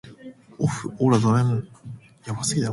[0.57, 1.67] おっふオラドラえもん